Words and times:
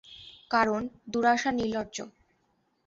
কারণ, 0.51 0.81
দুরাশা 1.07 1.51
নির্লজ্জ। 1.51 1.97